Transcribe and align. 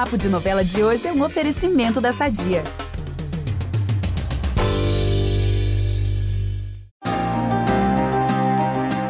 Papo 0.00 0.16
de 0.16 0.30
Novela 0.30 0.64
de 0.64 0.82
hoje 0.82 1.06
é 1.06 1.12
um 1.12 1.22
oferecimento 1.22 2.00
da 2.00 2.10
Sadia. 2.10 2.64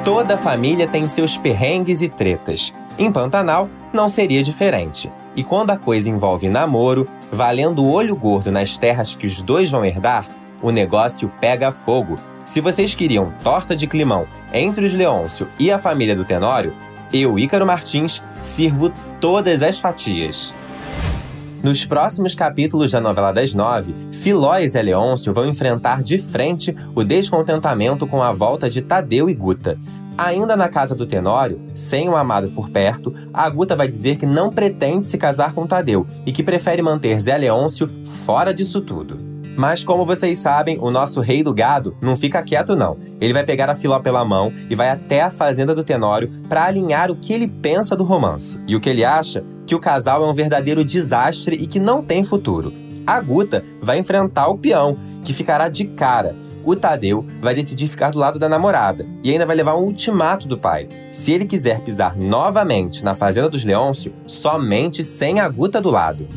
Toda 0.05 0.37
família 0.37 0.89
tem 0.89 1.07
seus 1.07 1.37
perrengues 1.37 2.03
e 2.03 2.09
tretas. 2.09 2.75
Em 2.99 3.13
Pantanal, 3.13 3.71
não 3.93 4.09
seria 4.09 4.43
diferente. 4.43 5.09
E 5.37 5.45
quando 5.45 5.71
a 5.71 5.77
coisa 5.77 6.11
envolve 6.11 6.49
namoro, 6.49 7.07
valendo 7.31 7.85
o 7.85 7.89
olho 7.89 8.17
gordo 8.17 8.51
nas 8.51 8.77
terras 8.77 9.15
que 9.15 9.27
os 9.27 9.41
dois 9.43 9.71
vão 9.71 9.85
herdar, 9.85 10.27
o 10.61 10.73
negócio 10.73 11.33
pega 11.41 11.71
fogo. 11.71 12.17
Se 12.45 12.61
vocês 12.61 12.97
queriam 12.97 13.33
torta 13.45 13.77
de 13.77 13.87
climão 13.87 14.27
entre 14.53 14.85
os 14.85 14.93
Leôncio 14.93 15.47
e 15.57 15.71
a 15.71 15.79
família 15.79 16.17
do 16.17 16.25
Tenório, 16.25 16.75
eu, 17.13 17.39
Ícaro 17.39 17.65
Martins, 17.65 18.25
sirvo 18.43 18.93
todas 19.21 19.63
as 19.63 19.79
fatias. 19.79 20.53
Nos 21.63 21.85
próximos 21.85 22.35
capítulos 22.35 22.91
da 22.91 23.03
novela 23.03 23.33
das 23.33 23.55
nove, 23.55 23.95
Filó 24.11 24.57
e 24.57 24.67
Zé 24.67 24.81
Leôncio 24.81 25.35
vão 25.35 25.47
enfrentar 25.47 26.03
de 26.03 26.17
frente 26.17 26.75
o 26.95 27.05
descontentamento 27.05 28.07
com 28.07 28.23
a 28.23 28.33
volta 28.33 28.71
de 28.71 28.81
Tadeu 28.81 29.29
e 29.29 29.35
Guta. 29.35 29.79
Ainda 30.17 30.57
na 30.57 30.71
casa 30.71 30.95
do 30.95 31.07
Tenório, 31.07 31.61
sem 31.75 32.09
o 32.09 32.17
amado 32.17 32.49
por 32.49 32.71
perto, 32.71 33.15
a 33.33 33.49
Guta 33.51 33.77
vai 33.77 33.87
dizer 33.87 34.17
que 34.17 34.25
não 34.25 34.51
pretende 34.51 35.05
se 35.05 35.19
casar 35.19 35.53
com 35.53 35.67
Tadeu 35.67 36.07
e 36.25 36.33
que 36.33 36.43
prefere 36.43 36.81
manter 36.81 37.21
Zé 37.21 37.37
Leôncio 37.37 37.91
fora 38.25 38.55
disso 38.55 38.81
tudo. 38.81 39.30
Mas 39.57 39.85
como 39.85 40.07
vocês 40.07 40.39
sabem, 40.39 40.79
o 40.81 40.91
nosso 40.91 41.21
rei 41.21 41.43
do 41.43 41.53
gado 41.53 41.97
não 42.01 42.17
fica 42.17 42.43
quieto 42.43 42.75
não. 42.77 42.97
Ele 43.21 43.33
vai 43.33 43.45
pegar 43.45 43.69
a 43.69 43.75
Filó 43.75 43.99
pela 43.99 44.25
mão 44.25 44.53
e 44.69 44.75
vai 44.75 44.91
até 44.91 45.21
a 45.21 45.31
fazenda 45.31 45.75
do 45.75 45.85
Tenório 45.85 46.31
para 46.49 46.65
alinhar 46.65 47.11
o 47.11 47.17
que 47.17 47.33
ele 47.33 47.49
pensa 47.49 47.95
do 47.95 48.05
romance 48.05 48.59
e 48.67 48.75
o 48.75 48.81
que 48.81 48.89
ele 48.89 49.05
acha 49.05 49.45
que 49.67 49.75
o 49.75 49.81
casal 49.81 50.25
é 50.25 50.29
um 50.29 50.35
verdadeiro 50.35 50.85
desastre 50.85 51.57
e 51.57 51.67
que 51.67 51.79
não 51.79 52.03
tem 52.03 52.25
futuro. 52.25 52.73
A 53.07 53.21
Guta 53.21 53.65
vai 53.81 53.99
enfrentar 53.99 54.49
o 54.49 54.59
peão, 54.59 54.97
que 55.25 55.33
ficará 55.33 55.69
de 55.69 55.87
cara. 55.87 56.35
O 56.65 56.77
Tadeu 56.77 57.25
vai 57.41 57.55
decidir 57.55 57.89
ficar 57.89 58.11
do 58.11 58.19
lado 58.19 58.39
da 58.39 58.49
namorada 58.49 59.07
e 59.23 59.31
ainda 59.31 59.47
vai 59.47 59.57
levar 59.57 59.77
um 59.77 59.85
ultimato 59.85 60.47
do 60.47 60.59
pai. 60.59 60.89
Se 61.11 61.33
ele 61.33 61.47
quiser 61.47 61.81
pisar 61.81 62.17
novamente 62.17 63.03
na 63.03 63.15
Fazenda 63.15 63.49
dos 63.49 63.65
Leôncio, 63.65 64.13
somente 64.27 65.03
sem 65.03 65.41
a 65.41 65.49
Guta 65.49 65.81
do 65.81 65.91
lado. 65.91 66.29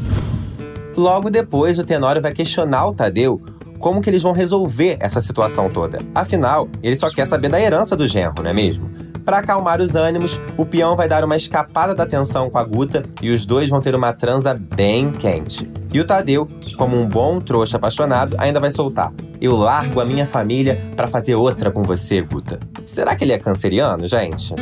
Logo 0.96 1.30
depois, 1.30 1.80
o 1.80 1.84
Tenório 1.84 2.22
vai 2.22 2.32
questionar 2.32 2.88
o 2.88 2.94
Tadeu 2.94 3.42
como 3.80 4.02
que 4.02 4.10
eles 4.10 4.24
vão 4.24 4.32
resolver 4.32 4.96
essa 5.02 5.20
situação 5.20 5.70
toda. 5.70 6.00
Afinal, 6.16 6.70
ele 6.82 6.96
só 6.96 7.10
quer 7.10 7.28
saber 7.28 7.50
da 7.50 7.60
herança 7.60 7.98
do 7.98 8.08
genro, 8.08 8.42
não 8.42 8.50
é 8.50 8.54
mesmo? 8.54 8.90
Para 9.26 9.40
acalmar 9.40 9.82
os 9.82 9.96
ânimos, 9.96 10.40
o 10.58 10.66
peão 10.66 10.96
vai 10.96 11.08
dar 11.08 11.24
uma 11.24 11.36
escapada 11.36 11.94
da 11.94 12.06
tensão 12.06 12.50
com 12.50 12.58
a 12.58 12.64
Guta 12.64 13.04
e 13.22 13.30
os 13.30 13.46
dois 13.46 13.70
vão 13.70 13.82
ter 13.82 13.94
uma 13.96 14.14
transa 14.14 14.54
bem 14.54 15.12
quente. 15.12 15.70
E 15.92 16.00
o 16.00 16.06
Tadeu, 16.06 16.48
como 16.78 16.98
um 17.00 17.08
bom 17.08 17.42
trouxa 17.42 17.78
apaixonado, 17.78 18.36
ainda 18.40 18.60
vai 18.60 18.72
soltar: 18.72 19.12
Eu 19.42 19.56
largo 19.56 20.00
a 20.00 20.06
minha 20.06 20.26
família 20.26 20.82
para 20.96 21.08
fazer 21.08 21.36
outra 21.36 21.72
com 21.72 21.84
você, 21.84 22.22
Guta. 22.22 22.60
Será 22.86 23.16
que 23.16 23.24
ele 23.24 23.34
é 23.34 23.38
canceriano, 23.38 24.06
gente? 24.06 24.54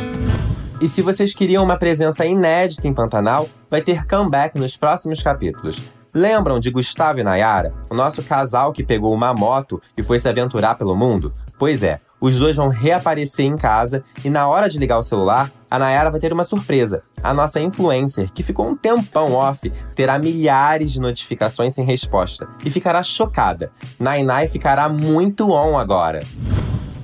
E 0.80 0.88
se 0.88 1.00
vocês 1.00 1.32
queriam 1.32 1.62
uma 1.62 1.76
presença 1.76 2.26
inédita 2.26 2.88
em 2.88 2.94
Pantanal, 2.94 3.48
vai 3.70 3.80
ter 3.80 4.04
comeback 4.06 4.58
nos 4.58 4.76
próximos 4.76 5.22
capítulos. 5.22 5.82
Lembram 6.14 6.60
de 6.60 6.70
Gustavo 6.70 7.20
e 7.20 7.24
Nayara, 7.24 7.72
o 7.90 7.94
nosso 7.94 8.22
casal 8.22 8.70
que 8.70 8.84
pegou 8.84 9.14
uma 9.14 9.32
moto 9.32 9.80
e 9.96 10.02
foi 10.02 10.18
se 10.18 10.28
aventurar 10.28 10.74
pelo 10.74 10.94
mundo? 10.94 11.32
Pois 11.58 11.82
é, 11.82 12.00
os 12.20 12.38
dois 12.38 12.54
vão 12.54 12.68
reaparecer 12.68 13.46
em 13.46 13.56
casa 13.56 14.04
e 14.22 14.28
na 14.28 14.46
hora 14.46 14.68
de 14.68 14.78
ligar 14.78 14.98
o 14.98 15.02
celular, 15.02 15.50
a 15.70 15.78
Nayara 15.78 16.10
vai 16.10 16.20
ter 16.20 16.30
uma 16.30 16.44
surpresa. 16.44 17.02
A 17.22 17.32
nossa 17.32 17.60
influencer, 17.60 18.30
que 18.30 18.42
ficou 18.42 18.68
um 18.68 18.76
tempão 18.76 19.32
off, 19.32 19.72
terá 19.94 20.18
milhares 20.18 20.92
de 20.92 21.00
notificações 21.00 21.72
sem 21.72 21.84
resposta 21.86 22.46
e 22.62 22.68
ficará 22.68 23.02
chocada. 23.02 23.72
Nainai 23.98 24.46
ficará 24.46 24.90
muito 24.90 25.50
on 25.50 25.78
agora. 25.78 26.20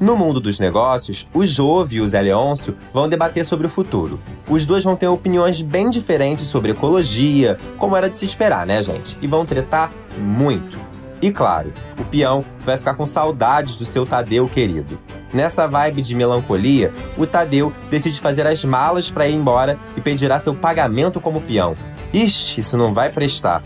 No 0.01 0.17
mundo 0.17 0.39
dos 0.39 0.61
negócios, 0.61 1.27
o 1.35 1.45
Jove 1.45 1.97
e 1.97 2.01
o 2.01 2.07
Zé 2.07 2.21
Leôncio 2.21 2.77
vão 2.95 3.09
debater 3.09 3.45
sobre 3.45 3.67
o 3.67 3.71
futuro. 3.71 4.21
Os 4.49 4.65
dois 4.65 4.85
vão 4.85 4.95
ter 4.95 5.09
opiniões 5.09 5.61
bem 5.61 5.91
diferentes 5.91 6.47
sobre 6.47 6.71
ecologia, 6.71 7.59
como 7.77 7.97
era 7.97 8.09
de 8.09 8.17
se 8.17 8.25
esperar, 8.25 8.65
né, 8.65 8.81
gente? 8.81 9.19
E 9.21 9.27
vão 9.27 9.45
tretar 9.45 9.91
muito. 10.17 10.79
E 11.21 11.33
claro, 11.33 11.73
o 11.99 12.05
peão 12.05 12.45
vai 12.65 12.77
ficar 12.77 12.95
com 12.95 13.05
saudades 13.05 13.77
do 13.77 13.85
seu 13.85 14.07
Tadeu 14.07 14.49
querido. 14.49 14.97
Nessa 15.33 15.67
vibe 15.67 16.01
de 16.01 16.15
melancolia, 16.15 16.93
o 17.17 17.27
Tadeu 17.27 17.73
decide 17.91 18.21
fazer 18.21 18.47
as 18.47 18.65
malas 18.65 19.11
para 19.11 19.27
ir 19.27 19.35
embora 19.35 19.77
e 19.97 20.01
pedirá 20.01 20.39
seu 20.39 20.55
pagamento 20.55 21.21
como 21.21 21.41
peão. 21.41 21.75
Ixi, 22.15 22.61
isso 22.61 22.77
não 22.79 22.95
vai 22.95 23.11
prestar. 23.11 23.65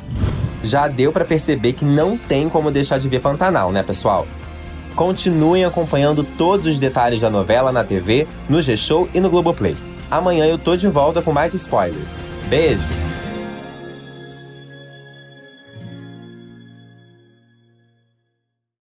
Já 0.65 0.89
deu 0.89 1.13
para 1.13 1.27
perceber 1.27 1.75
que 1.75 1.85
não 1.85 2.17
tem 2.17 2.49
como 2.49 2.71
deixar 2.71 2.99
de 2.99 3.09
ver 3.09 3.21
Pantanal, 3.21 3.71
né, 3.71 3.83
pessoal? 3.83 4.27
Continuem 4.95 5.65
acompanhando 5.65 6.23
todos 6.23 6.67
os 6.67 6.79
detalhes 6.79 7.21
da 7.21 7.31
novela 7.31 7.73
na 7.73 7.83
TV, 7.83 8.27
no 8.49 8.61
G-Show 8.61 9.09
e 9.15 9.21
no 9.21 9.31
Globoplay. 9.31 9.77
Amanhã 10.11 10.47
eu 10.47 10.59
tô 10.59 10.77
de 10.77 10.89
volta 10.89 11.23
com 11.23 11.33
mais 11.33 11.55
spoilers. 11.55 12.19
Beijo! 12.49 13.12